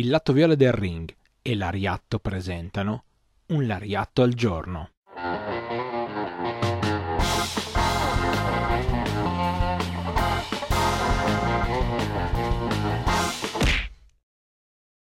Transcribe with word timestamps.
il 0.00 0.08
lato 0.08 0.32
viola 0.32 0.54
del 0.54 0.72
ring 0.72 1.14
e 1.42 1.54
l'Ariatto 1.54 2.20
presentano 2.20 3.04
un 3.48 3.66
Lariatto 3.66 4.22
al 4.22 4.32
giorno. 4.32 4.88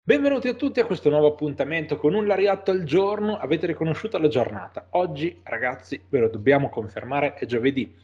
Benvenuti 0.03 0.49
a 0.49 0.55
tutti 0.55 0.81
a 0.81 0.87
questo 0.87 1.11
nuovo 1.11 1.27
appuntamento 1.27 1.99
con 1.99 2.15
un 2.15 2.27
Lariatto 2.27 2.71
al 2.71 2.85
giorno. 2.85 3.37
Avete 3.37 3.67
riconosciuto 3.67 4.17
la 4.17 4.29
giornata. 4.29 4.87
Oggi, 4.93 5.41
ragazzi, 5.43 6.01
ve 6.09 6.21
lo 6.21 6.31
dobbiamo 6.31 6.71
confermare, 6.71 7.35
è 7.35 7.45
giovedì. 7.45 7.95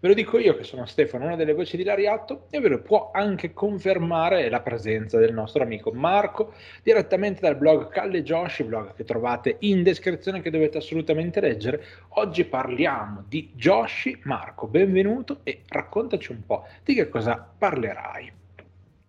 Ve 0.00 0.06
lo 0.06 0.14
dico 0.14 0.38
io 0.38 0.54
che 0.54 0.62
sono 0.62 0.86
Stefano, 0.86 1.24
una 1.24 1.34
delle 1.34 1.54
voci 1.54 1.76
di 1.76 1.82
Lariatto, 1.82 2.46
e 2.50 2.60
ve 2.60 2.68
lo 2.68 2.80
può 2.82 3.10
anche 3.12 3.52
confermare 3.52 4.48
la 4.48 4.60
presenza 4.60 5.18
del 5.18 5.32
nostro 5.32 5.64
amico 5.64 5.90
Marco, 5.90 6.52
direttamente 6.84 7.40
dal 7.40 7.56
blog 7.56 7.88
Calle 7.88 8.22
Joshi, 8.22 8.62
blog 8.62 8.94
che 8.94 9.02
trovate 9.02 9.56
in 9.60 9.82
descrizione 9.82 10.40
che 10.40 10.50
dovete 10.50 10.78
assolutamente 10.78 11.40
leggere. 11.40 11.82
Oggi 12.10 12.44
parliamo 12.44 13.24
di 13.26 13.50
Joshi. 13.56 14.20
Marco, 14.22 14.68
benvenuto 14.68 15.40
e 15.42 15.62
raccontaci 15.66 16.30
un 16.30 16.46
po' 16.46 16.64
di 16.84 16.94
che 16.94 17.08
cosa 17.08 17.52
parlerai. 17.58 18.32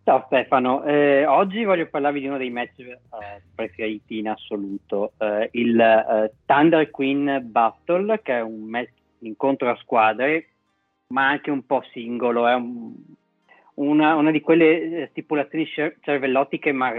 Ciao 0.03 0.23
Stefano, 0.25 0.83
eh, 0.85 1.23
oggi 1.23 1.65
voglio 1.65 1.87
parlarvi 1.87 2.19
di 2.19 2.25
uno 2.25 2.37
dei 2.39 2.49
match 2.49 2.79
eh, 2.79 2.97
preferiti 3.53 4.17
in 4.17 4.29
assoluto, 4.29 5.11
eh, 5.19 5.49
il 5.51 5.79
eh, 5.79 6.31
Thunder 6.47 6.89
Queen 6.89 7.41
Battle, 7.43 8.19
che 8.23 8.37
è 8.37 8.41
un 8.41 8.61
match 8.61 8.93
incontro 9.19 9.69
a 9.69 9.75
squadre 9.75 10.47
ma 11.09 11.27
anche 11.27 11.49
un 11.49 11.65
po' 11.65 11.83
singolo, 11.91 12.47
è 12.47 12.53
un, 12.53 12.93
una, 13.75 14.15
una, 14.15 14.31
di 14.31 14.41
quelle 14.41 15.03
eh, 15.03 15.07
stipulazioni 15.11 15.67
cervellotiche 16.01 16.71
ma 16.71 16.93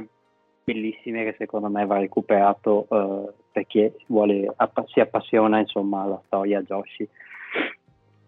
bellissime 0.64 1.24
che 1.24 1.34
secondo 1.38 1.68
me 1.68 1.87
va 1.87 1.98
recuperato 1.98 2.87
uh, 2.88 3.32
per 3.52 3.66
chi 3.66 3.91
vuole, 4.06 4.54
si 4.87 5.01
appassiona 5.01 5.59
insomma 5.59 6.02
alla 6.02 6.23
storia 6.26 6.60
Joshi. 6.62 7.09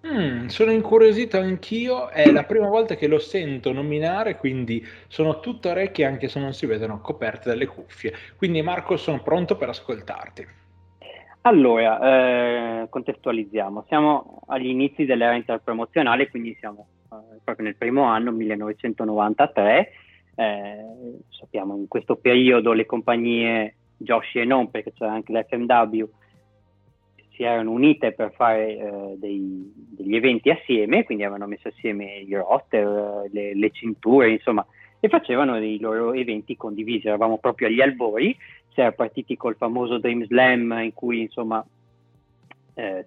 Mm, 0.04 0.46
sono 0.46 0.72
incuriosito 0.72 1.38
anch'io, 1.38 2.08
è 2.08 2.30
la 2.32 2.42
prima 2.42 2.68
volta 2.68 2.96
che 2.96 3.06
lo 3.06 3.20
sento 3.20 3.72
nominare, 3.72 4.36
quindi 4.36 4.84
sono 5.06 5.38
tutto 5.38 5.68
orecchie 5.70 6.04
anche 6.04 6.28
se 6.28 6.40
non 6.40 6.52
si 6.52 6.66
vedono 6.66 7.00
coperte 7.00 7.48
dalle 7.48 7.66
cuffie. 7.66 8.12
Quindi 8.36 8.62
Marco 8.62 8.96
sono 8.96 9.22
pronto 9.22 9.56
per 9.56 9.68
ascoltarti. 9.68 10.61
Allora, 11.44 12.82
eh, 12.82 12.88
contestualizziamo, 12.88 13.84
siamo 13.88 14.42
agli 14.46 14.68
inizi 14.68 15.04
dell'era 15.04 15.34
interpromozionale, 15.34 16.30
quindi 16.30 16.56
siamo 16.60 16.86
eh, 17.10 17.40
proprio 17.42 17.66
nel 17.66 17.76
primo 17.76 18.04
anno, 18.04 18.30
1993. 18.30 19.92
Eh, 20.36 20.76
sappiamo 21.30 21.76
in 21.76 21.88
questo 21.88 22.14
periodo 22.14 22.72
le 22.72 22.86
compagnie 22.86 23.74
Joshi 23.96 24.38
e 24.38 24.44
non, 24.44 24.70
perché 24.70 24.92
c'era 24.92 25.12
anche 25.12 25.32
l'FMW, 25.32 26.08
si 27.32 27.42
erano 27.42 27.72
unite 27.72 28.12
per 28.12 28.32
fare 28.36 28.76
eh, 28.76 29.14
dei, 29.16 29.72
degli 29.74 30.14
eventi 30.14 30.48
assieme, 30.48 31.02
quindi 31.02 31.24
avevano 31.24 31.48
messo 31.48 31.66
assieme 31.66 32.18
i 32.18 32.32
roster, 32.36 33.28
le, 33.32 33.56
le 33.56 33.70
cinture, 33.70 34.30
insomma, 34.30 34.64
e 35.00 35.08
facevano 35.08 35.58
dei 35.58 35.80
loro 35.80 36.12
eventi 36.12 36.56
condivisi. 36.56 37.08
Eravamo 37.08 37.38
proprio 37.38 37.66
agli 37.66 37.80
albori 37.80 38.36
si 38.72 38.80
era 38.80 38.92
partiti 38.92 39.36
col 39.36 39.56
famoso 39.56 39.98
Dream 39.98 40.24
Slam 40.26 40.72
in 40.82 40.92
cui 40.94 41.22
insomma 41.22 41.64
eh, 42.74 43.06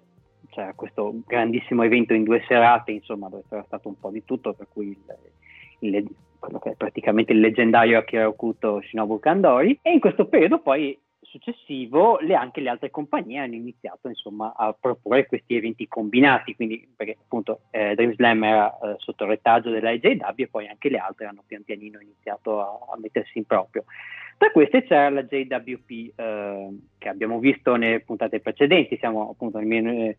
c'era 0.50 0.72
questo 0.74 1.14
grandissimo 1.26 1.82
evento 1.82 2.14
in 2.14 2.24
due 2.24 2.42
serate, 2.46 2.92
insomma, 2.92 3.28
dove 3.28 3.42
c'era 3.48 3.62
stato 3.66 3.88
un 3.88 3.98
po' 3.98 4.10
di 4.10 4.24
tutto, 4.24 4.54
per 4.54 4.66
cui 4.72 4.96
il, 5.80 5.90
il, 5.90 6.08
quello 6.38 6.58
che 6.58 6.70
è 6.70 6.74
praticamente 6.74 7.32
il 7.32 7.40
leggendario 7.40 7.98
Akira 7.98 8.26
Okuto 8.26 8.80
Shinobu 8.80 9.18
Kandori. 9.18 9.78
E 9.82 9.92
in 9.92 10.00
questo 10.00 10.26
periodo 10.26 10.60
poi 10.60 10.98
successivo 11.36 12.18
le, 12.18 12.34
anche 12.34 12.60
le 12.60 12.70
altre 12.70 12.90
compagnie 12.90 13.38
hanno 13.38 13.54
iniziato 13.54 14.08
insomma, 14.08 14.54
a 14.56 14.74
proporre 14.78 15.26
questi 15.26 15.56
eventi 15.56 15.86
combinati, 15.86 16.54
quindi 16.54 16.88
perché 16.94 17.16
appunto 17.20 17.60
eh, 17.70 17.94
Dream 17.94 18.14
Slam 18.14 18.44
era 18.44 18.70
eh, 18.78 18.94
sotto 18.98 19.24
il 19.24 19.30
retaggio 19.30 19.70
della 19.70 19.90
IJW 19.90 20.34
e 20.36 20.48
poi 20.48 20.66
anche 20.68 20.88
le 20.88 20.98
altre 20.98 21.26
hanno 21.26 21.42
pian 21.46 21.62
pianino 21.62 22.00
iniziato 22.00 22.60
a, 22.60 22.92
a 22.94 22.98
mettersi 22.98 23.38
in 23.38 23.44
proprio. 23.44 23.84
Tra 24.38 24.50
queste 24.50 24.82
c'era 24.84 25.08
la 25.08 25.22
JWP 25.22 25.90
eh, 26.14 26.78
che 26.98 27.08
abbiamo 27.08 27.38
visto 27.38 27.76
nelle 27.76 28.00
puntate 28.00 28.40
precedenti, 28.40 28.98
siamo 28.98 29.30
appunto 29.30 29.58
nel, 29.58 30.16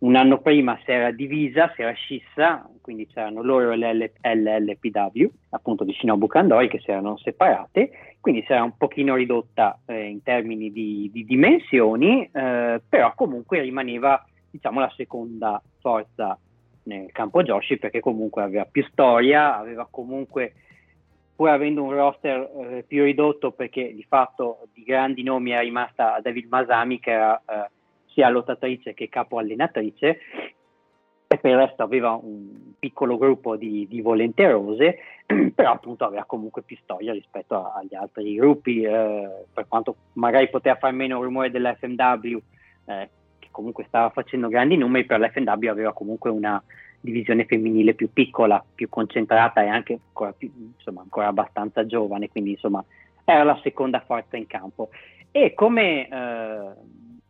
un 0.00 0.14
anno 0.14 0.38
prima 0.40 0.78
si 0.84 0.92
era 0.92 1.10
divisa, 1.10 1.72
si 1.74 1.82
era 1.82 1.92
scissa, 1.92 2.68
quindi 2.80 3.06
c'erano 3.06 3.42
loro 3.42 3.72
e 3.72 3.76
l'LLPW, 3.76 5.26
appunto 5.50 5.84
di 5.84 5.92
Shinobu 5.92 6.26
Kandori, 6.26 6.68
che 6.68 6.78
si 6.78 6.90
erano 6.90 7.16
separate, 7.16 8.16
quindi 8.20 8.44
si 8.46 8.52
era 8.52 8.62
un 8.62 8.76
pochino 8.76 9.16
ridotta 9.16 9.78
eh, 9.86 10.04
in 10.04 10.22
termini 10.22 10.70
di, 10.70 11.10
di 11.12 11.24
dimensioni, 11.24 12.28
eh, 12.32 12.80
però 12.88 13.12
comunque 13.14 13.60
rimaneva 13.60 14.24
diciamo 14.50 14.80
la 14.80 14.92
seconda 14.96 15.60
forza 15.80 16.38
nel 16.84 17.10
campo 17.12 17.42
Joshi 17.42 17.76
perché 17.78 18.00
comunque 18.00 18.42
aveva 18.42 18.64
più 18.64 18.84
storia, 18.84 19.58
aveva 19.58 19.86
comunque 19.90 20.54
pur 21.34 21.50
avendo 21.50 21.82
un 21.82 21.92
roster 21.92 22.40
eh, 22.40 22.84
più 22.86 23.04
ridotto 23.04 23.52
perché 23.52 23.94
di 23.94 24.04
fatto 24.08 24.66
di 24.72 24.82
grandi 24.82 25.22
nomi 25.22 25.50
è 25.50 25.60
rimasta 25.60 26.18
David 26.20 26.48
Masami 26.48 26.98
che 26.98 27.10
era 27.10 27.40
eh, 27.46 27.70
sia 28.18 28.28
lottatrice 28.30 28.94
che 28.94 29.08
capo 29.08 29.38
allenatrice 29.38 30.18
e 31.28 31.38
per 31.38 31.50
il 31.52 31.56
resto 31.56 31.84
aveva 31.84 32.18
un 32.20 32.72
piccolo 32.76 33.16
gruppo 33.16 33.54
di, 33.54 33.86
di 33.86 34.00
volenterose, 34.00 34.98
però 35.54 35.70
appunto 35.70 36.04
aveva 36.04 36.24
comunque 36.24 36.62
più 36.62 36.76
storia 36.82 37.12
rispetto 37.12 37.54
a, 37.54 37.74
agli 37.76 37.94
altri 37.94 38.34
gruppi, 38.34 38.82
eh, 38.82 39.44
per 39.52 39.68
quanto 39.68 39.94
magari 40.14 40.48
poteva 40.48 40.74
fare 40.74 40.94
meno 40.94 41.22
rumore 41.22 41.52
dell'FMW, 41.52 42.38
eh, 42.86 43.10
che 43.38 43.48
comunque 43.52 43.84
stava 43.86 44.10
facendo 44.10 44.48
grandi 44.48 44.76
numeri, 44.76 45.04
per 45.04 45.20
l'FMW 45.20 45.68
aveva 45.68 45.92
comunque 45.92 46.30
una, 46.30 46.60
divisione 47.00 47.44
femminile 47.44 47.94
più 47.94 48.12
piccola, 48.12 48.64
più 48.74 48.88
concentrata 48.88 49.62
e 49.62 49.68
anche 49.68 50.00
ancora, 50.08 50.32
più, 50.32 50.50
insomma, 50.76 51.02
ancora 51.02 51.28
abbastanza 51.28 51.86
giovane, 51.86 52.28
quindi 52.28 52.50
insomma 52.50 52.84
era 53.24 53.44
la 53.44 53.60
seconda 53.62 54.00
forza 54.00 54.36
in 54.36 54.48
campo. 54.48 54.88
E 55.30 55.54
come 55.54 56.08
eh, 56.08 56.72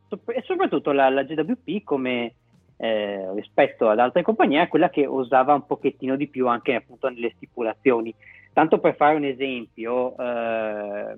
e 0.09 0.43
soprattutto 0.43 0.93
la, 0.93 1.09
la 1.09 1.23
GWP 1.23 1.83
come 1.85 2.35
eh, 2.77 3.33
rispetto 3.35 3.89
ad 3.89 3.99
altre 3.99 4.23
compagnie 4.23 4.63
è 4.63 4.69
quella 4.69 4.91
che 4.91 5.07
osava 5.07 5.55
un 5.55 5.67
pochettino 5.67 6.17
di 6.17 6.29
più 6.29 6.47
anche 6.49 6.75
appunto 6.75 7.09
nelle 7.09 7.33
stipulazioni. 7.37 8.15
Tanto 8.53 8.79
per 8.79 8.97
fare 8.97 9.17
un 9.17 9.25
esempio, 9.25 10.17
eh, 10.19 11.17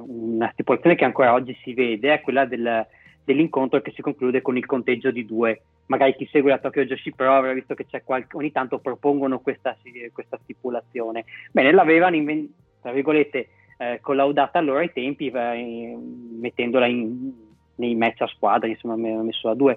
una 0.00 0.50
stipulazione 0.52 0.96
che 0.96 1.04
ancora 1.04 1.32
oggi 1.32 1.56
si 1.62 1.72
vede 1.74 2.12
è 2.12 2.20
quella 2.20 2.44
del, 2.44 2.86
dell'incontro 3.24 3.80
che 3.80 3.92
si 3.92 4.02
conclude 4.02 4.42
con 4.42 4.56
il 4.56 4.66
conteggio 4.66 5.10
di 5.10 5.24
due 5.24 5.62
magari 5.88 6.14
chi 6.14 6.28
segue 6.30 6.50
la 6.50 6.58
Tokyo 6.58 6.84
Joshi 6.84 7.12
Pro 7.12 7.34
avrà 7.34 7.52
visto 7.52 7.74
che 7.74 7.86
qualche, 8.04 8.36
ogni 8.36 8.52
tanto 8.52 8.78
propongono 8.78 9.40
questa, 9.40 9.76
questa 10.12 10.38
stipulazione. 10.42 11.24
Bene, 11.50 11.72
l'avevano, 11.72 12.16
inven- 12.16 12.52
tra 12.80 12.92
virgolette, 12.92 13.48
eh, 13.78 13.98
collaudata 14.00 14.58
allora 14.58 14.80
ai 14.80 14.92
tempi, 14.92 15.28
eh, 15.28 15.96
mettendola 16.40 16.86
in, 16.86 17.32
nei 17.78 17.94
match 17.94 18.20
a 18.20 18.26
squadra, 18.26 18.68
insomma, 18.68 18.94
avevano 18.94 19.24
messo 19.24 19.48
a 19.48 19.54
due. 19.54 19.76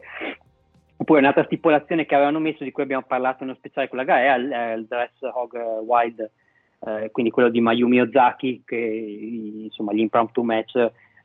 Oppure 0.98 1.20
un'altra 1.20 1.46
stipulazione 1.46 2.06
che 2.06 2.14
avevano 2.14 2.40
messo, 2.40 2.64
di 2.64 2.72
cui 2.72 2.84
abbiamo 2.84 3.04
parlato 3.08 3.44
nello 3.44 3.58
speciale 3.58 3.88
con 3.88 3.98
la 3.98 4.04
gara, 4.04 4.36
è 4.36 4.74
il, 4.76 4.86
Dress 4.86 5.22
Hog 5.22 5.58
Wild, 5.84 6.30
eh, 6.86 7.10
quindi 7.12 7.32
quello 7.32 7.50
di 7.50 7.60
Mayumi 7.60 8.02
Ozaki, 8.02 8.62
che 8.66 8.76
insomma, 8.76 9.94
gli 9.94 10.00
impromptu 10.00 10.44
match 10.44 10.76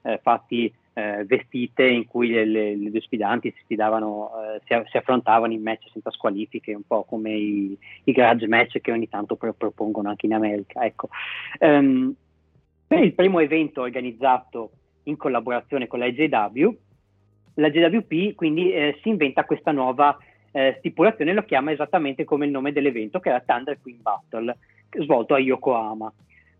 eh, 0.02 0.18
fatti 0.22 0.72
eh, 0.94 1.24
vestite 1.26 1.86
in 1.86 2.06
cui 2.06 2.30
le, 2.30 2.46
le, 2.46 2.74
le 2.74 2.90
due 2.90 3.02
sfidanti 3.02 3.52
si, 3.54 3.60
sfidavano, 3.64 4.30
eh, 4.54 4.60
si, 4.64 4.90
si, 4.90 4.96
affrontavano 4.96 5.52
in 5.52 5.60
match 5.60 5.90
senza 5.92 6.10
squalifiche, 6.10 6.72
un 6.72 6.86
po' 6.86 7.04
come 7.04 7.32
i, 7.32 7.78
i 8.04 8.12
garage 8.12 8.48
match 8.48 8.80
che 8.80 8.92
ogni 8.92 9.08
tanto 9.08 9.36
pro- 9.36 9.52
propongono 9.52 10.08
anche 10.08 10.24
in 10.24 10.32
America. 10.32 10.82
Ecco. 10.82 11.10
Um, 11.60 12.14
per 12.86 13.02
il 13.02 13.12
primo 13.12 13.40
evento 13.40 13.82
organizzato 13.82 14.70
in 15.06 15.16
collaborazione 15.16 15.86
con 15.86 15.98
la 15.98 16.10
JW, 16.10 16.68
la 17.54 17.70
JWP 17.70 18.34
quindi 18.34 18.72
eh, 18.72 18.98
si 19.02 19.08
inventa 19.08 19.44
questa 19.44 19.72
nuova 19.72 20.16
eh, 20.52 20.76
stipulazione, 20.78 21.32
lo 21.32 21.44
chiama 21.44 21.72
esattamente 21.72 22.24
come 22.24 22.46
il 22.46 22.50
nome 22.50 22.72
dell'evento, 22.72 23.20
che 23.20 23.28
era 23.28 23.40
Thunder 23.40 23.78
Queen 23.80 24.00
Battle, 24.00 24.56
svolto 25.00 25.34
a 25.34 25.38
Yokohama. 25.38 26.12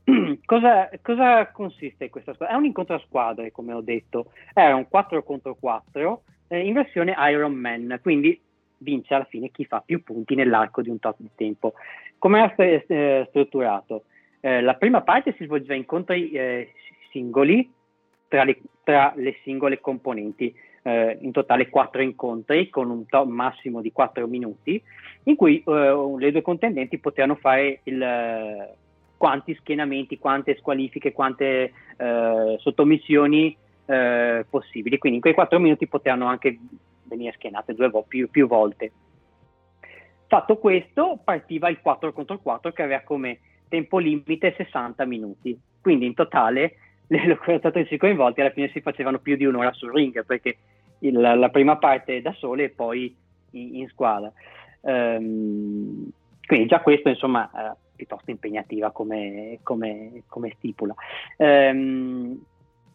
cosa, 0.44 0.90
cosa, 1.02 1.50
consiste 1.50 2.10
questa 2.10 2.34
squadra? 2.34 2.54
È 2.54 2.58
un 2.58 2.66
incontro 2.66 2.94
a 2.94 3.02
squadre, 3.06 3.50
come 3.52 3.72
ho 3.72 3.80
detto, 3.80 4.32
era 4.52 4.76
un 4.76 4.86
4 4.88 5.22
contro 5.22 5.54
4 5.54 6.22
eh, 6.48 6.66
in 6.66 6.74
versione 6.74 7.14
Iron 7.30 7.54
Man, 7.54 7.98
quindi 8.02 8.40
vince 8.78 9.14
alla 9.14 9.24
fine 9.24 9.50
chi 9.50 9.64
fa 9.64 9.82
più 9.84 10.02
punti 10.02 10.34
nell'arco 10.34 10.82
di 10.82 10.90
un 10.90 10.98
tot 10.98 11.16
di 11.18 11.30
tempo. 11.34 11.74
Come 12.18 12.38
era 12.38 12.54
eh, 12.54 13.26
strutturato? 13.28 14.04
Eh, 14.40 14.60
la 14.60 14.74
prima 14.74 15.00
parte 15.02 15.34
si 15.36 15.44
svolgeva 15.44 15.74
incontri 15.74 16.30
eh, 16.30 16.72
singoli 17.10 17.68
tra 18.28 18.44
le, 18.44 18.60
tra 18.82 19.12
le, 19.16 19.36
singole 19.42 19.80
componenti, 19.80 20.54
eh, 20.82 21.18
in 21.20 21.32
totale 21.32 21.68
quattro 21.68 22.02
incontri 22.02 22.68
con 22.70 22.90
un 22.90 23.06
to- 23.06 23.26
massimo 23.26 23.80
di 23.80 23.92
4 23.92 24.26
minuti, 24.26 24.80
in 25.24 25.36
cui 25.36 25.62
eh, 25.66 26.14
le 26.18 26.30
due 26.30 26.42
contendenti 26.42 26.98
potevano 26.98 27.34
fare 27.36 27.80
il 27.84 28.74
quanti 29.16 29.54
schienamenti, 29.54 30.18
quante 30.18 30.56
squalifiche, 30.56 31.12
quante 31.12 31.72
eh, 31.96 32.56
sottomissioni 32.58 33.56
eh, 33.86 34.44
possibili. 34.48 34.98
Quindi 34.98 35.18
in 35.18 35.22
quei 35.22 35.34
4 35.34 35.58
minuti 35.58 35.86
potevano 35.86 36.26
anche 36.26 36.58
venire 37.04 37.32
schienate 37.32 37.74
due 37.74 37.88
vo- 37.88 38.04
più, 38.06 38.28
più, 38.30 38.46
volte. 38.46 38.92
Fatto 40.26 40.56
questo, 40.58 41.18
partiva 41.22 41.68
il 41.68 41.80
4 41.80 42.12
contro 42.12 42.38
4 42.38 42.72
che 42.72 42.82
aveva 42.82 43.00
come 43.00 43.38
tempo 43.68 43.98
limite 43.98 44.54
60 44.56 45.04
minuti. 45.04 45.58
Quindi 45.80 46.06
in 46.06 46.14
totale 46.14 46.76
le 47.08 47.38
lottatrici 47.46 47.96
coinvolte 47.96 48.40
alla 48.40 48.50
fine 48.50 48.68
si 48.70 48.80
facevano 48.80 49.18
più 49.18 49.36
di 49.36 49.44
un'ora 49.44 49.72
sul 49.72 49.92
ring 49.92 50.24
perché 50.24 50.56
il, 51.00 51.18
la 51.18 51.48
prima 51.50 51.76
parte 51.76 52.20
da 52.20 52.32
sole 52.32 52.64
e 52.64 52.70
poi 52.70 53.14
in, 53.50 53.88
squadra. 53.88 54.32
Um, 54.80 56.08
quindi 56.46 56.66
già 56.66 56.80
questo 56.80 57.08
insomma 57.08 57.50
eh, 57.50 57.76
piuttosto 57.96 58.30
impegnativa 58.30 58.90
come, 58.90 59.58
come, 59.62 60.22
come 60.26 60.52
stipula. 60.56 60.94
Um, 61.38 62.40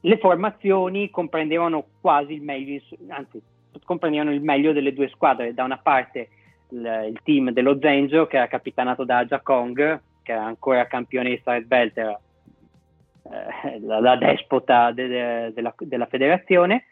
le 0.02 0.18
formazioni 0.18 1.10
comprendevano 1.10 1.86
quasi 2.02 2.34
il 2.34 2.42
meglio, 2.42 2.82
anzi 3.10 3.42
comprendevano 3.86 4.34
il 4.34 4.42
meglio 4.42 4.74
delle 4.74 4.94
due 4.94 5.10
squadre, 5.10 5.54
da 5.54 5.64
una 5.64 5.78
parte 5.78 6.30
il, 6.70 7.08
il 7.10 7.20
team 7.24 7.52
dello 7.52 7.78
Zenjo 7.80 8.26
che 8.28 8.38
era 8.38 8.48
capitanato 8.48 9.04
da 9.04 9.20
Aja 9.20 9.40
Kong, 9.42 10.02
che 10.24 10.32
era 10.32 10.44
ancora 10.44 10.88
campionessa 10.88 11.54
Red 11.54 11.66
Belt, 11.66 11.98
era 11.98 12.20
eh, 13.24 13.80
la, 13.82 14.00
la, 14.00 14.16
despota 14.16 14.92
de, 14.92 15.08
de, 15.08 15.54
della, 15.54 15.74
della, 15.78 16.06
federazione, 16.06 16.86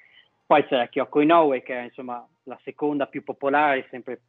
poi 0.46 0.66
c'era 0.66 0.88
Kyoko 0.88 1.22
Inoue 1.22 1.62
che 1.64 1.74
era 1.74 1.84
insomma 1.84 2.26
la 2.44 2.60
seconda 2.64 3.08
più 3.08 3.24
popolare, 3.24 3.88
sempre 3.90 4.22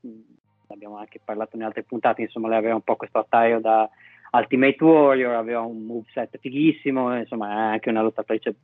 abbiamo 0.68 0.96
anche 0.96 1.20
parlato 1.24 1.56
in 1.56 1.64
altre 1.64 1.82
puntate, 1.82 2.22
insomma 2.22 2.48
lei 2.48 2.58
aveva 2.58 2.74
un 2.74 2.82
po' 2.82 2.96
questo 2.96 3.18
attire 3.18 3.60
da 3.60 3.88
Ultimate 4.32 4.84
Warrior, 4.84 5.34
aveva 5.34 5.60
un 5.60 5.84
moveset 5.84 6.38
fighissimo, 6.38 7.16
insomma 7.16 7.48
è 7.48 7.72
anche 7.72 7.90
una 7.90 8.02
lottatrice 8.02 8.54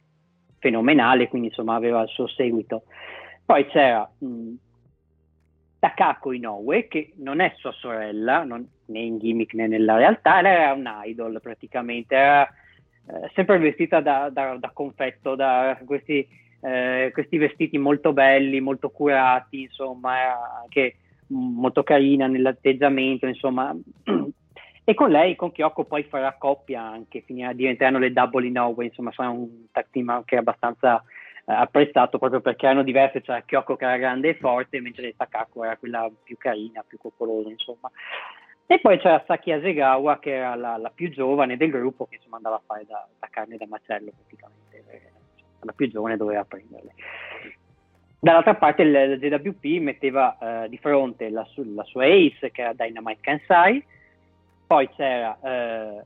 fenomenale, 0.59 1.29
quindi 1.29 1.49
insomma 1.49 1.75
aveva 1.75 2.03
il 2.03 2.09
suo 2.09 2.29
seguito. 2.29 2.85
Poi 3.45 3.67
c'era 3.67 4.09
mh, 4.19 4.55
Takako 5.79 6.33
Inoue, 6.33 6.89
che 6.89 7.13
non 7.17 7.41
è 7.41 7.53
sua 7.57 7.73
sorella, 7.73 8.45
non, 8.45 8.69
né 8.87 8.99
in 9.01 9.19
gimmick 9.19 9.55
né 9.55 9.67
nella 9.67 9.97
realtà, 9.97 10.39
era 10.39 10.73
un 10.73 10.89
idol 11.05 11.41
praticamente, 11.41 12.15
era 12.15 12.49
eh, 13.09 13.31
sempre 13.35 13.59
vestita 13.59 14.01
da, 14.01 14.29
da, 14.31 14.57
da 14.59 14.71
confetto, 14.73 15.35
da 15.35 15.79
questi, 15.85 16.27
eh, 16.61 17.11
questi, 17.13 17.39
vestiti 17.39 17.79
molto 17.79 18.13
belli, 18.13 18.61
molto 18.61 18.91
curati, 18.91 19.63
insomma, 19.63 20.21
era 20.21 20.61
anche 20.63 20.97
molto 21.29 21.83
carina 21.83 22.27
nell'atteggiamento, 22.27 23.27
insomma. 23.27 23.75
E 24.89 24.95
con 24.95 25.11
lei, 25.11 25.35
con 25.35 25.51
Kyoko, 25.51 25.83
poi 25.83 26.05
farà 26.05 26.37
coppia 26.39 26.81
anche, 26.81 27.21
finirà, 27.23 27.53
diventeranno 27.53 27.99
le 27.99 28.13
Double 28.13 28.47
Inoue, 28.47 28.85
insomma, 28.85 29.11
sarà 29.11 29.31
un 29.31 29.67
tag 29.73 29.87
team 29.91 30.11
anche 30.11 30.37
abbastanza 30.37 31.03
eh, 31.45 31.53
apprezzato 31.53 32.19
proprio 32.19 32.41
perché 32.41 32.67
erano 32.67 32.85
diverse, 32.85 33.21
c'era 33.21 33.43
Kyoko 33.43 33.75
che 33.75 33.85
era 33.85 33.97
grande 33.97 34.29
e 34.29 34.35
forte, 34.35 34.81
mentre 34.81 35.15
Takako 35.17 35.65
era 35.65 35.77
quella 35.77 36.09
più 36.23 36.37
carina, 36.37 36.85
più 36.87 36.99
coccolosa, 36.99 37.49
insomma. 37.49 37.91
E 38.69 38.81
poi 38.81 38.99
c'era 38.99 39.23
Saki 39.27 39.53
Asegawa 39.53 40.19
che 40.19 40.35
era 40.35 40.57
la, 40.57 40.77
la, 40.77 40.91
più 40.91 41.09
giovane 41.11 41.57
del 41.57 41.71
gruppo, 41.71 42.07
che 42.07 42.17
insomma 42.17 42.37
andava 42.37 42.57
a 42.57 42.63
fare 42.67 42.85
da, 42.87 43.07
da 43.19 43.29
carne 43.31 43.57
da 43.57 43.67
macello 43.69 44.11
praticamente, 44.11 45.13
la 45.61 45.73
più 45.73 45.89
giovane 45.89 46.17
doveva 46.17 46.45
prenderle. 46.45 46.93
Dall'altra 48.19 48.57
parte 48.57 48.83
il, 48.83 48.95
il 48.95 49.19
JWP 49.21 49.81
metteva 49.81 50.65
eh, 50.65 50.69
di 50.69 50.79
fronte 50.79 51.31
la, 51.31 51.47
la, 51.55 51.85
sua 51.85 52.07
ace 52.07 52.51
che 52.51 52.63
era 52.63 52.73
Dynamite 52.73 53.21
Kansai, 53.21 53.85
poi 54.67 54.89
c'era 54.97 55.39
eh, 55.41 56.03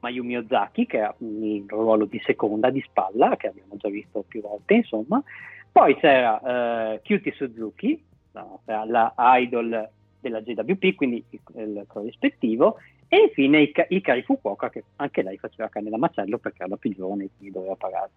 Mayumi 0.00 0.38
Ozaki 0.38 0.86
che 0.86 0.96
era 0.96 1.14
il 1.18 1.64
ruolo 1.68 2.06
di 2.06 2.20
seconda 2.24 2.70
di 2.70 2.80
spalla, 2.80 3.36
che 3.36 3.48
abbiamo 3.48 3.76
già 3.76 3.90
visto 3.90 4.24
più 4.26 4.40
volte, 4.40 4.74
insomma. 4.74 5.22
Poi 5.70 5.94
c'era 5.96 6.92
eh, 6.94 7.00
Kyuti 7.02 7.32
Suzuki, 7.32 8.02
la, 8.32 8.84
la, 8.86 9.14
idol 9.16 9.88
della 10.22 10.40
JWP, 10.40 10.94
quindi 10.94 11.22
il, 11.28 11.40
il 11.56 11.84
corrispettivo, 11.86 12.78
e 13.08 13.24
infine 13.24 13.70
Ikari 13.88 14.22
Fukuoka, 14.22 14.70
che 14.70 14.84
anche 14.96 15.22
lei 15.22 15.36
faceva 15.36 15.68
carne 15.68 15.90
da 15.90 15.98
macello 15.98 16.38
perché 16.38 16.62
era 16.62 16.76
più 16.76 16.94
giovane 16.94 17.24
e 17.24 17.30
quindi 17.36 17.52
doveva 17.52 17.74
pagare. 17.74 18.10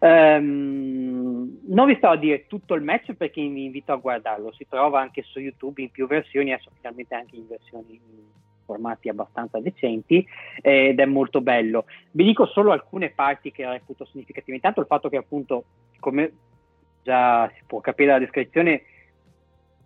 Um, 0.00 1.60
non 1.68 1.86
vi 1.86 1.94
sto 1.94 2.08
a 2.08 2.16
dire 2.16 2.46
tutto 2.48 2.74
il 2.74 2.82
match 2.82 3.12
perché 3.12 3.40
vi 3.40 3.66
invito 3.66 3.92
a 3.92 3.96
guardarlo, 3.96 4.52
si 4.52 4.66
trova 4.68 5.00
anche 5.00 5.22
su 5.22 5.38
YouTube 5.38 5.80
in 5.80 5.90
più 5.90 6.08
versioni, 6.08 6.52
adesso 6.52 6.70
finalmente 6.74 7.14
anche 7.14 7.36
in 7.36 7.46
versioni 7.46 8.00
formati 8.64 9.08
abbastanza 9.08 9.60
decenti 9.60 10.26
ed 10.60 10.98
è 10.98 11.04
molto 11.04 11.40
bello. 11.40 11.84
Vi 12.10 12.24
dico 12.24 12.46
solo 12.46 12.72
alcune 12.72 13.10
parti 13.10 13.52
che 13.52 13.64
reputo 13.64 14.04
significative. 14.06 14.56
Intanto 14.56 14.80
il 14.80 14.86
fatto 14.86 15.08
che 15.08 15.18
appunto, 15.18 15.64
come 16.00 16.32
già 17.04 17.48
si 17.54 17.62
può 17.64 17.80
capire 17.80 18.08
dalla 18.08 18.24
descrizione, 18.24 18.82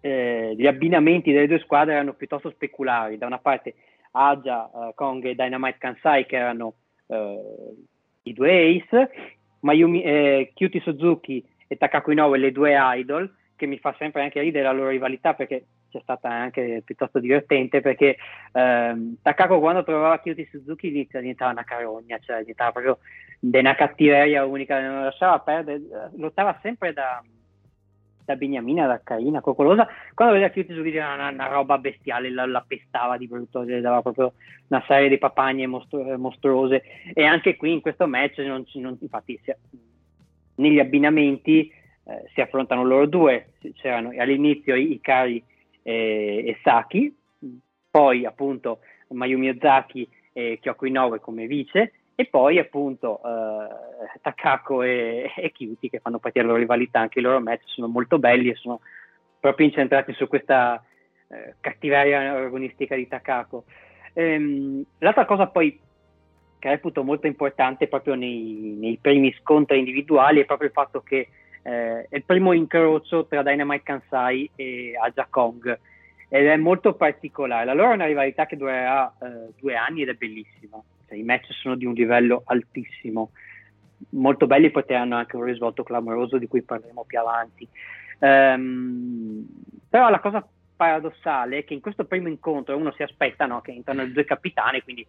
eh, 0.01 0.55
gli 0.57 0.67
abbinamenti 0.67 1.33
delle 1.33 1.47
due 1.47 1.61
squadre 1.61 1.95
erano 1.95 2.15
piuttosto 2.15 2.51
speculari. 2.51 3.19
Da 3.19 3.27
una 3.27 3.39
parte 3.39 3.75
Aja, 4.13 4.71
uh, 4.73 4.95
Kong 4.95 5.25
e 5.25 5.35
Dynamite 5.35 5.79
Kansai 5.79 6.27
che 6.27 6.37
erano 6.37 6.75
uh, 7.07 7.87
i 8.23 8.33
due 8.33 8.77
ace, 8.77 9.11
Mayumi, 9.61 10.03
eh, 10.03 10.53
Kyuti 10.55 10.81
Suzuki 10.81 11.45
e 11.67 11.77
Takako 11.77 12.11
Inoue 12.13 12.39
le 12.39 12.53
due 12.53 12.77
idol, 12.77 13.33
che 13.57 13.67
mi 13.67 13.79
fa 13.79 13.95
sempre 13.99 14.23
anche 14.23 14.41
ridere 14.41 14.65
la 14.65 14.73
loro 14.73 14.89
rivalità 14.89 15.35
perché 15.35 15.67
c'è 15.91 16.01
stata 16.03 16.29
anche 16.31 16.83
piuttosto 16.85 17.19
divertente 17.19 17.81
perché 17.81 18.17
ehm, 18.53 19.17
Takako 19.23 19.59
quando 19.59 19.83
trovava 19.83 20.21
Kyuti 20.21 20.49
Suzuki 20.51 20.89
inizia 20.89 21.21
diventava 21.21 21.51
una 21.51 21.65
carogna, 21.65 22.19
cioè 22.19 22.39
diventava 22.39 22.73
proprio 22.73 22.99
una 23.41 23.75
cattiveria 23.75 24.45
unica, 24.45 24.81
non 24.81 25.05
lasciava 25.05 25.41
perdere, 25.41 25.83
lottava 26.17 26.59
sempre 26.63 26.93
da, 26.93 27.23
da 28.31 28.37
beniamina, 28.37 28.87
da 28.87 29.01
carina, 29.03 29.41
coccolosa, 29.41 29.89
quando 30.15 30.35
vedeva 30.35 30.53
Kyuti 30.53 30.73
Suzuki 30.73 30.97
era 30.97 31.15
una, 31.15 31.29
una, 31.31 31.47
roba 31.49 31.79
bestiale, 31.79 32.31
la, 32.31 32.47
la, 32.47 32.65
pestava 32.67 33.17
di 33.17 33.27
brutto, 33.27 33.63
le 33.63 33.81
dava 33.81 34.03
proprio 34.03 34.35
una 34.69 34.83
serie 34.87 35.09
di 35.09 35.19
papagne 35.19 35.67
mostru- 35.67 36.17
mostruose. 36.17 36.83
E 37.13 37.25
anche 37.25 37.57
qui 37.57 37.73
in 37.73 37.81
questo 37.81 38.07
match, 38.07 38.39
non, 38.39 38.65
non, 38.75 38.97
infatti 39.01 39.39
si, 39.43 39.53
negli 40.57 40.79
abbinamenti 40.79 41.69
eh, 42.05 42.25
si 42.33 42.41
affrontano 42.41 42.85
loro 42.85 43.07
due, 43.07 43.53
c'erano 43.75 44.13
all'inizio 44.17 44.75
Ikari 44.75 45.43
e, 45.83 46.45
e 46.47 46.59
Saki, 46.63 47.15
poi 47.91 48.25
appunto 48.25 48.81
Mayumi 49.09 49.49
Ozaki 49.49 50.09
e 50.33 50.59
Kyoko 50.61 50.87
Inoue 50.87 51.19
come 51.19 51.47
vice, 51.47 51.93
e 52.21 52.27
poi 52.27 52.59
appunto 52.59 53.19
eh, 53.25 54.19
Takako 54.21 54.83
e, 54.83 55.33
e 55.35 55.51
Kyuti 55.53 55.89
che 55.89 56.01
fanno 56.01 56.19
partire 56.19 56.45
la 56.45 56.51
loro 56.51 56.61
rivalità, 56.61 57.01
anche 57.01 57.19
i 57.19 57.23
loro 57.23 57.41
match 57.41 57.63
sono 57.65 57.87
molto 57.87 58.19
belli 58.19 58.51
e 58.51 58.57
sono 58.57 58.81
proprio 59.41 59.65
incentrati 59.65 60.13
su 60.13 60.29
questa 60.29 60.85
eh, 61.29 61.55
cattiveria 61.61 62.35
agonistica 62.35 62.95
di 62.95 63.09
Takako. 63.09 63.65
Ehm, 64.13 64.85
l'altra 64.99 65.25
cosa 65.25 65.47
poi 65.47 65.81
che 66.59 66.69
reputo 66.69 67.03
molto 67.03 67.27
importante 67.27 67.89
proprio 67.89 68.15
nei, 68.17 68.77
nei, 68.79 68.99
primi 69.01 69.35
scontri 69.41 69.79
individuali 69.79 70.41
è 70.41 70.45
proprio 70.45 70.69
il 70.69 70.75
fatto 70.75 71.01
che 71.01 71.29
eh, 71.63 72.07
è 72.07 72.17
il 72.17 72.25
primo 72.25 72.53
incrocio 72.53 73.25
tra 73.25 73.43
Dynamite 73.43 73.83
Kansai 73.83 74.51
e 74.57 74.93
Aja 74.95 75.27
Kong 75.31 75.79
ed 76.29 76.47
è 76.47 76.57
molto 76.57 76.93
particolare. 76.93 77.65
La 77.65 77.73
loro 77.73 77.93
è 77.93 77.95
una 77.95 78.05
rivalità 78.05 78.45
che 78.45 78.59
durerà 78.59 79.11
eh, 79.23 79.55
due 79.59 79.75
anni 79.75 80.03
ed 80.03 80.11
è 80.11 80.15
bellissima. 80.15 80.83
Cioè, 81.11 81.19
I 81.19 81.25
match 81.25 81.53
sono 81.53 81.75
di 81.75 81.85
un 81.85 81.95
livello 81.95 82.43
altissimo, 82.45 83.33
molto 84.11 84.47
belli, 84.47 84.71
poi 84.71 84.85
hanno 84.95 85.17
anche 85.17 85.35
un 85.35 85.43
risvolto 85.43 85.83
clamoroso 85.83 86.39
di 86.39 86.47
cui 86.47 86.63
parleremo 86.63 87.05
più 87.05 87.19
avanti. 87.19 87.69
Um, 88.21 89.45
però 89.89 90.09
la 90.09 90.21
cosa 90.21 90.47
paradossale 90.77 91.59
è 91.59 91.65
che 91.65 91.75
in 91.75 91.81
questo 91.81 92.05
primo 92.05 92.29
incontro 92.29 92.77
uno 92.77 92.93
si 92.93 93.03
aspetta 93.03 93.47
no, 93.47 93.61
che 93.61 93.73
entrano 93.73 94.03
i 94.03 94.13
due 94.13 94.25
capitani, 94.25 94.83
quindi 94.83 95.05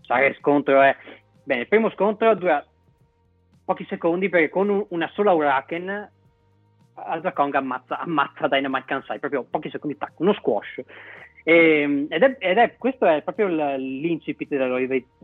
sai, 0.00 0.28
il 0.28 0.36
scontro 0.36 0.80
è... 0.80 0.96
Bene, 1.44 1.62
il 1.62 1.68
primo 1.68 1.90
scontro 1.90 2.34
dura 2.34 2.64
pochi 3.64 3.84
secondi 3.88 4.28
perché 4.28 4.48
con 4.48 4.68
un, 4.68 4.86
una 4.88 5.10
sola 5.12 5.32
Huracan 5.32 6.08
Alza 6.94 7.32
Kong 7.32 7.54
ammazza, 7.54 7.98
ammazza 7.98 8.48
Dynamite 8.48 8.84
Kansai, 8.86 9.18
proprio 9.18 9.44
pochi 9.44 9.70
secondi, 9.70 9.98
tac, 9.98 10.18
uno 10.20 10.32
squash. 10.34 10.82
E, 11.42 11.80
ehm, 11.80 12.06
ed, 12.08 12.22
è, 12.22 12.36
ed, 12.38 12.58
è, 12.58 12.76
questo 12.76 13.06
è 13.06 13.22
proprio 13.22 13.48
l'incipit 13.76 14.48
della 14.48 14.76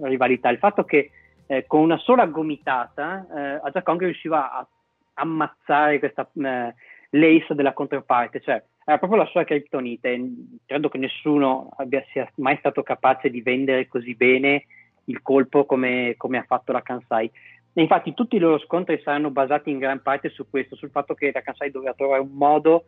rivalità, 0.02 0.48
il 0.48 0.58
fatto 0.58 0.84
che 0.84 1.10
eh, 1.46 1.66
con 1.66 1.80
una 1.80 1.98
sola 1.98 2.26
gomitata 2.26 3.26
eh, 3.34 3.60
Aja 3.62 3.82
Kong 3.82 4.00
riusciva 4.00 4.52
a 4.52 4.66
ammazzare 5.14 5.98
questa 5.98 6.28
eh, 6.34 6.75
lace 7.10 7.54
della 7.54 7.72
controparte, 7.72 8.40
cioè 8.40 8.62
era 8.84 8.98
proprio 8.98 9.18
la 9.18 9.28
sua 9.28 9.44
criptonite. 9.44 10.18
Credo 10.64 10.88
che 10.88 10.98
nessuno 10.98 11.70
abbia, 11.76 12.02
sia 12.10 12.30
mai 12.37 12.56
stato 12.58 12.82
capace 12.82 13.28
di 13.28 13.42
vendere 13.42 13.87
così 13.87 14.14
bene 14.14 14.64
il 15.04 15.20
colpo 15.22 15.66
come, 15.66 16.14
come 16.16 16.38
ha 16.38 16.44
fatto 16.46 16.72
la 16.72 16.82
Kansai. 16.82 17.30
E 17.75 17.82
infatti 17.82 18.14
tutti 18.14 18.37
i 18.37 18.38
loro 18.38 18.58
scontri 18.58 19.00
saranno 19.02 19.30
basati 19.30 19.70
in 19.70 19.78
gran 19.78 20.00
parte 20.00 20.30
su 20.30 20.48
questo, 20.48 20.75
sul 20.75 20.90
fatto 20.90 21.14
che 21.14 21.30
la 21.32 21.42
Kansai 21.42 21.70
doveva 21.70 21.92
trovare 21.92 22.22
un 22.22 22.32
modo 22.32 22.87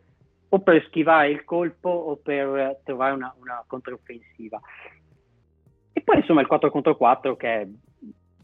o 0.53 0.59
per 0.59 0.83
schivare 0.87 1.29
il 1.29 1.43
colpo 1.43 1.89
o 1.89 2.15
per 2.17 2.81
trovare 2.83 3.13
una, 3.13 3.33
una 3.39 3.63
controffensiva. 3.65 4.59
E 5.93 6.01
poi 6.01 6.17
insomma 6.17 6.41
il 6.41 6.47
4 6.47 6.69
contro 6.69 6.95
4 6.95 7.35
che 7.35 7.61
è 7.61 7.67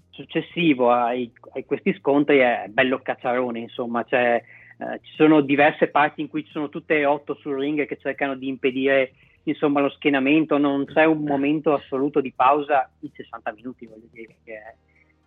successivo 0.10 0.92
ai 0.92 1.32
questi 1.66 1.94
scontri 2.00 2.40
è 2.40 2.66
bello 2.70 3.00
cacciarone, 3.00 3.60
insomma, 3.60 4.04
cioè, 4.04 4.42
eh, 4.80 5.00
ci 5.04 5.14
sono 5.16 5.42
diverse 5.42 5.88
parti 5.88 6.22
in 6.22 6.30
cui 6.30 6.44
ci 6.44 6.52
sono 6.52 6.70
tutte 6.70 6.98
e 6.98 7.06
otto 7.06 7.36
sul 7.36 7.58
ring 7.58 7.86
che 7.86 7.98
cercano 7.98 8.36
di 8.36 8.48
impedire 8.48 9.14
insomma, 9.44 9.82
lo 9.82 9.90
schienamento, 9.90 10.58
non 10.58 10.86
c'è 10.86 11.06
un 11.06 11.24
momento 11.24 11.74
assoluto 11.74 12.20
di 12.20 12.34
pausa 12.34 12.90
in 13.02 13.10
60 13.14 13.54
minuti, 13.54 13.86
voglio 13.86 14.08
dire 14.12 14.36
che 14.44 14.54
è 14.54 14.76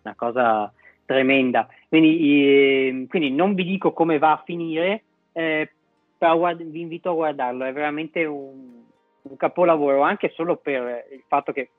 una 0.03 0.15
cosa 0.15 0.71
tremenda. 1.05 1.67
Quindi, 1.87 2.45
eh, 2.45 3.05
quindi 3.09 3.31
non 3.31 3.53
vi 3.53 3.63
dico 3.63 3.93
come 3.93 4.17
va 4.17 4.33
a 4.33 4.43
finire, 4.45 5.03
eh, 5.31 5.71
però 6.21 6.37
guard- 6.37 6.61
vi 6.61 6.81
invito 6.81 7.09
a 7.09 7.13
guardarlo, 7.13 7.65
è 7.65 7.73
veramente 7.73 8.23
un, 8.25 8.83
un 9.23 9.37
capolavoro, 9.37 10.01
anche 10.01 10.31
solo 10.35 10.55
per 10.55 11.07
il 11.11 11.23
fatto 11.25 11.51
che 11.51 11.71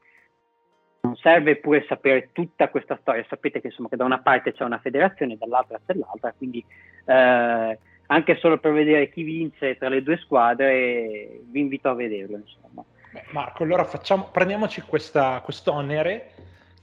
non 1.03 1.15
serve 1.15 1.59
pure 1.59 1.85
sapere 1.87 2.31
tutta 2.33 2.69
questa 2.69 2.99
storia, 3.01 3.25
sapete 3.29 3.61
che, 3.61 3.69
insomma, 3.69 3.89
che 3.89 3.95
da 3.95 4.05
una 4.05 4.19
parte 4.19 4.53
c'è 4.53 4.65
una 4.65 4.81
federazione, 4.81 5.37
dall'altra 5.37 5.81
c'è 5.87 5.95
l'altra, 5.95 6.35
quindi 6.37 6.59
eh, 7.05 7.79
anche 8.07 8.37
solo 8.39 8.59
per 8.59 8.73
vedere 8.73 9.11
chi 9.11 9.23
vince 9.23 9.77
tra 9.77 9.89
le 9.89 10.03
due 10.03 10.17
squadre 10.17 11.39
vi 11.45 11.61
invito 11.61 11.89
a 11.91 11.95
vederlo. 11.95 12.39
Insomma. 12.39 12.83
Beh, 13.13 13.27
Marco, 13.31 13.63
allora 13.63 13.85
facciamo, 13.85 14.29
prendiamoci 14.33 14.81
questa, 14.81 15.41
onere 15.67 16.33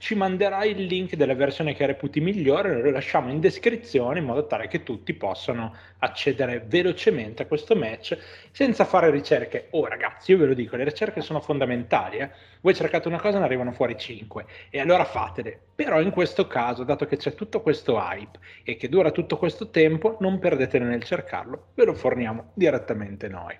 ci 0.00 0.14
manderai 0.14 0.70
il 0.70 0.84
link 0.84 1.14
della 1.14 1.34
versione 1.34 1.74
che 1.74 1.84
reputi 1.84 2.22
migliore, 2.22 2.80
lo 2.80 2.90
lasciamo 2.90 3.30
in 3.30 3.38
descrizione 3.38 4.20
in 4.20 4.24
modo 4.24 4.46
tale 4.46 4.66
che 4.66 4.82
tutti 4.82 5.12
possano 5.12 5.74
accedere 5.98 6.64
velocemente 6.66 7.42
a 7.42 7.46
questo 7.46 7.76
match 7.76 8.16
senza 8.50 8.86
fare 8.86 9.10
ricerche. 9.10 9.66
Oh 9.72 9.86
ragazzi, 9.86 10.30
io 10.30 10.38
ve 10.38 10.46
lo 10.46 10.54
dico, 10.54 10.76
le 10.76 10.84
ricerche 10.84 11.20
sono 11.20 11.40
fondamentali. 11.40 12.16
Eh? 12.16 12.30
Voi 12.62 12.74
cercate 12.74 13.08
una 13.08 13.20
cosa, 13.20 13.38
ne 13.38 13.44
arrivano 13.44 13.72
fuori 13.72 13.94
5 13.94 14.46
e 14.70 14.80
allora 14.80 15.04
fatele. 15.04 15.60
Però 15.74 16.00
in 16.00 16.12
questo 16.12 16.46
caso, 16.46 16.82
dato 16.82 17.04
che 17.04 17.18
c'è 17.18 17.34
tutto 17.34 17.60
questo 17.60 17.98
hype 17.98 18.38
e 18.64 18.76
che 18.76 18.88
dura 18.88 19.10
tutto 19.10 19.36
questo 19.36 19.68
tempo, 19.68 20.16
non 20.20 20.38
perdetene 20.38 20.86
nel 20.86 21.04
cercarlo, 21.04 21.72
ve 21.74 21.84
lo 21.84 21.92
forniamo 21.92 22.52
direttamente 22.54 23.28
noi. 23.28 23.54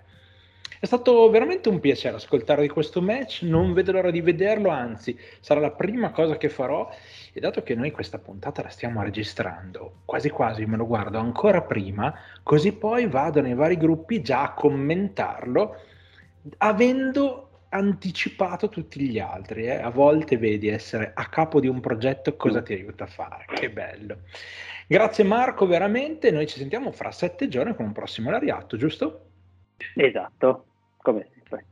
È 0.83 0.87
stato 0.87 1.29
veramente 1.29 1.69
un 1.69 1.79
piacere 1.79 2.17
ascoltare 2.17 2.63
di 2.63 2.69
questo 2.71 3.03
match, 3.03 3.43
non 3.43 3.75
vedo 3.75 3.93
l'ora 3.93 4.11
di 4.11 4.23
vederlo, 4.23 4.71
anzi 4.71 5.15
sarà 5.41 5.61
la 5.61 5.73
prima 5.73 6.11
cosa 6.11 6.39
che 6.39 6.49
farò 6.49 6.91
e 7.35 7.39
dato 7.39 7.63
che 7.63 7.75
noi 7.75 7.91
questa 7.91 8.19
puntata 8.19 8.63
la 8.63 8.71
stiamo 8.71 9.03
registrando, 9.03 9.97
quasi 10.07 10.31
quasi 10.31 10.65
me 10.65 10.79
lo 10.79 10.87
guardo 10.87 11.19
ancora 11.19 11.61
prima, 11.61 12.15
così 12.43 12.73
poi 12.73 13.07
vado 13.09 13.43
nei 13.43 13.53
vari 13.53 13.77
gruppi 13.77 14.23
già 14.23 14.41
a 14.41 14.55
commentarlo, 14.55 15.77
avendo 16.57 17.67
anticipato 17.69 18.71
tutti 18.71 19.01
gli 19.01 19.19
altri. 19.19 19.67
Eh? 19.67 19.83
A 19.83 19.91
volte 19.91 20.39
vedi 20.39 20.69
essere 20.69 21.13
a 21.15 21.29
capo 21.29 21.61
di 21.61 21.69
un 21.69 21.81
progetto 21.81 22.37
cosa 22.37 22.63
ti 22.63 22.73
aiuta 22.73 23.05
a 23.05 23.07
fare. 23.07 23.45
Che 23.53 23.69
bello. 23.69 24.21
Grazie 24.87 25.25
Marco, 25.25 25.67
veramente. 25.67 26.31
Noi 26.31 26.47
ci 26.47 26.57
sentiamo 26.57 26.91
fra 26.91 27.11
sette 27.11 27.49
giorni 27.49 27.75
con 27.75 27.85
un 27.85 27.93
prossimo 27.93 28.31
Lariatto, 28.31 28.79
giusto? 28.79 29.27
Esatto 29.95 30.65
come? 31.03 31.29
Sempre. 31.33 31.65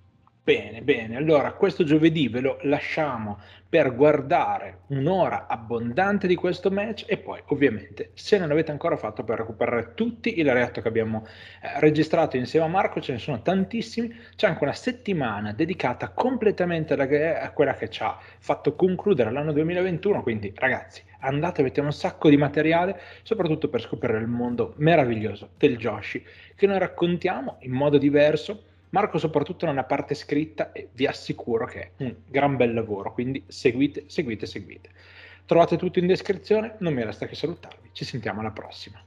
Bene, 0.49 0.81
bene, 0.81 1.17
allora 1.17 1.53
questo 1.53 1.85
giovedì 1.85 2.29
ve 2.29 2.41
lo 2.41 2.59
lasciamo 2.63 3.39
per 3.69 3.95
guardare 3.95 4.79
un'ora 4.87 5.47
abbondante 5.47 6.27
di 6.27 6.37
questo 6.37 6.71
match 6.71 7.05
e 7.07 7.19
poi 7.19 7.43
ovviamente 7.49 8.13
se 8.15 8.39
non 8.39 8.49
l'avete 8.49 8.71
ancora 8.71 8.97
fatto 8.97 9.25
per 9.25 9.37
recuperare 9.37 9.93
tutti 9.93 10.39
i 10.39 10.43
reatto 10.43 10.81
che 10.81 10.89
abbiamo 10.89 11.27
eh, 11.61 11.81
registrato 11.81 12.39
insieme 12.39 12.65
a 12.65 12.71
Marco, 12.71 13.03
ce 13.03 13.13
ne 13.13 13.19
sono 13.19 13.43
tantissimi, 13.43 14.11
c'è 14.37 14.47
anche 14.47 14.65
una 14.65 14.73
settimana 14.73 15.53
dedicata 15.53 16.09
completamente 16.09 16.95
alla, 16.95 17.43
a 17.43 17.51
quella 17.53 17.75
che 17.75 17.91
ci 17.91 18.03
ha 18.03 18.19
fatto 18.39 18.75
concludere 18.75 19.31
l'anno 19.31 19.53
2021, 19.53 20.23
quindi 20.23 20.51
ragazzi 20.57 21.03
andate, 21.21 21.61
avete 21.61 21.83
un 21.83 21.93
sacco 21.93 22.31
di 22.31 22.39
materiale, 22.39 22.99
soprattutto 23.23 23.69
per 23.69 23.83
scoprire 23.83 24.17
il 24.17 24.29
mondo 24.29 24.73
meraviglioso 24.79 25.51
del 25.59 25.77
Joshi 25.77 26.25
che 26.55 26.67
noi 26.67 26.79
raccontiamo 26.79 27.57
in 27.61 27.73
modo 27.73 27.99
diverso 27.99 28.63
Marco 28.91 29.19
soprattutto 29.19 29.67
nella 29.67 29.85
parte 29.85 30.15
scritta 30.15 30.73
e 30.73 30.89
vi 30.93 31.07
assicuro 31.07 31.67
che 31.67 31.81
è 31.81 31.91
un 31.99 32.15
gran 32.27 32.57
bel 32.57 32.73
lavoro, 32.73 33.13
quindi 33.13 33.45
seguite, 33.47 34.05
seguite, 34.07 34.47
seguite. 34.47 34.91
Trovate 35.45 35.77
tutto 35.77 35.99
in 35.99 36.07
descrizione, 36.07 36.77
non 36.79 36.95
mi 36.95 37.05
resta 37.05 37.27
che 37.27 37.35
salutarvi, 37.35 37.91
ci 37.93 38.05
sentiamo 38.05 38.41
alla 38.41 38.51
prossima. 38.51 39.03